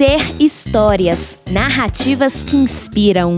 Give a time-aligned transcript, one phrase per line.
[0.00, 3.36] Ser Histórias, narrativas que inspiram.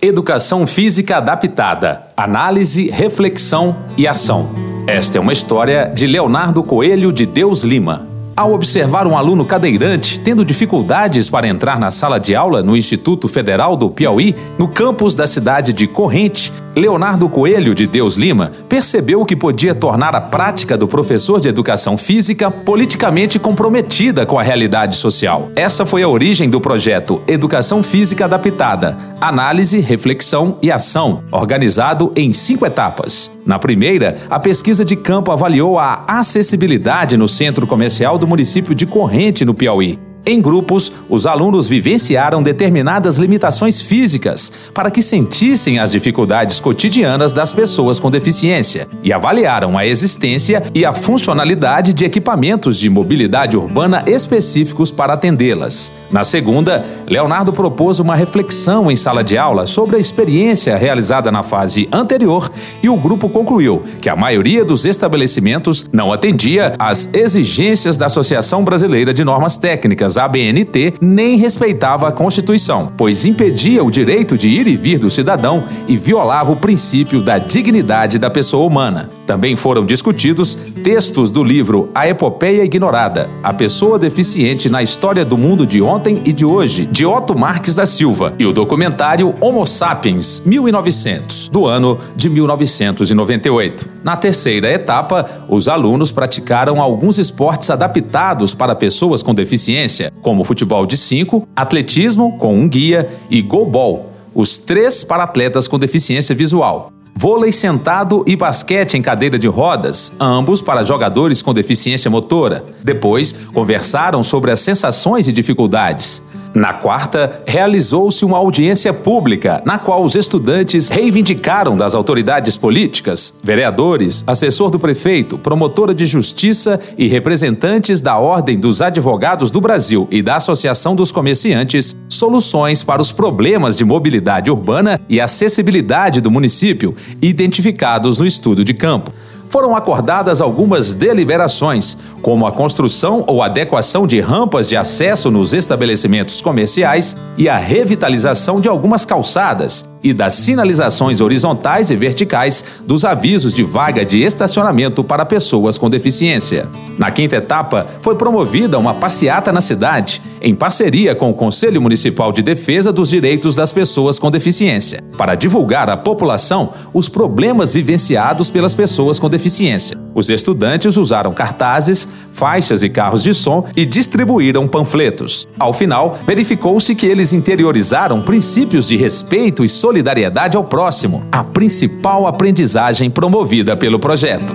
[0.00, 4.50] Educação Física Adaptada, Análise, Reflexão e Ação.
[4.86, 8.06] Esta é uma história de Leonardo Coelho de Deus Lima.
[8.36, 13.26] Ao observar um aluno cadeirante tendo dificuldades para entrar na sala de aula no Instituto
[13.26, 19.24] Federal do Piauí, no campus da cidade de Corrente, Leonardo Coelho de Deus Lima percebeu
[19.24, 24.94] que podia tornar a prática do professor de educação física politicamente comprometida com a realidade
[24.94, 25.50] social.
[25.56, 32.30] Essa foi a origem do projeto Educação Física Adaptada: Análise, Reflexão e Ação, organizado em
[32.30, 33.32] cinco etapas.
[33.46, 38.84] Na primeira, a pesquisa de campo avaliou a acessibilidade no centro comercial do município de
[38.84, 40.05] Corrente, no Piauí.
[40.28, 47.52] Em grupos, os alunos vivenciaram determinadas limitações físicas para que sentissem as dificuldades cotidianas das
[47.52, 54.02] pessoas com deficiência e avaliaram a existência e a funcionalidade de equipamentos de mobilidade urbana
[54.04, 55.92] específicos para atendê-las.
[56.10, 61.44] Na segunda, Leonardo propôs uma reflexão em sala de aula sobre a experiência realizada na
[61.44, 62.50] fase anterior
[62.82, 68.64] e o grupo concluiu que a maioria dos estabelecimentos não atendia às exigências da Associação
[68.64, 74.66] Brasileira de Normas Técnicas ABNT nem respeitava a Constituição, pois impedia o direito de ir
[74.66, 79.10] e vir do cidadão e violava o princípio da dignidade da pessoa humana.
[79.26, 85.36] Também foram discutidos textos do livro A Epopeia Ignorada, A Pessoa Deficiente na História do
[85.36, 89.66] Mundo de Ontem e de Hoje, de Otto Marques da Silva, e o documentário Homo
[89.66, 93.88] Sapiens 1900, do ano de 1998.
[94.04, 100.86] Na terceira etapa, os alunos praticaram alguns esportes adaptados para pessoas com deficiência, como futebol
[100.86, 106.92] de 5, atletismo com um guia e goalball, os três para atletas com deficiência visual
[107.16, 112.64] vôlei sentado e basquete em cadeira de rodas, ambos para jogadores com deficiência motora.
[112.84, 116.22] Depois, conversaram sobre as sensações e dificuldades.
[116.56, 124.24] Na quarta, realizou-se uma audiência pública, na qual os estudantes reivindicaram das autoridades políticas, vereadores,
[124.26, 130.22] assessor do prefeito, promotora de justiça e representantes da Ordem dos Advogados do Brasil e
[130.22, 136.94] da Associação dos Comerciantes soluções para os problemas de mobilidade urbana e acessibilidade do município,
[137.20, 139.12] identificados no estudo de campo
[139.48, 146.40] foram acordadas algumas deliberações, como a construção ou adequação de rampas de acesso nos estabelecimentos
[146.40, 153.52] comerciais e a revitalização de algumas calçadas e das sinalizações horizontais e verticais dos avisos
[153.52, 156.68] de vaga de estacionamento para pessoas com deficiência.
[156.96, 162.30] Na quinta etapa, foi promovida uma passeata na cidade, em parceria com o Conselho Municipal
[162.30, 168.48] de Defesa dos Direitos das Pessoas com Deficiência, para divulgar à população os problemas vivenciados
[168.48, 170.05] pelas pessoas com deficiência.
[170.16, 175.46] Os estudantes usaram cartazes, faixas e carros de som e distribuíram panfletos.
[175.58, 182.26] Ao final, verificou-se que eles interiorizaram princípios de respeito e solidariedade ao próximo, a principal
[182.26, 184.54] aprendizagem promovida pelo projeto.